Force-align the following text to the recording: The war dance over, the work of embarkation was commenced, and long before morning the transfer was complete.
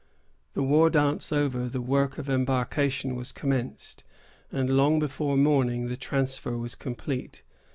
The 0.53 0.63
war 0.63 0.89
dance 0.89 1.31
over, 1.31 1.69
the 1.69 1.79
work 1.79 2.17
of 2.17 2.27
embarkation 2.27 3.13
was 3.13 3.31
commenced, 3.31 4.03
and 4.51 4.67
long 4.67 4.97
before 4.97 5.37
morning 5.37 5.89
the 5.89 5.95
transfer 5.95 6.57
was 6.57 6.73
complete. 6.73 7.43